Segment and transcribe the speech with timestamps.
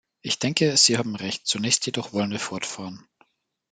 [0.23, 3.07] Ich denke, Sie haben Recht, zunächst jedoch wollen wir fortfahren.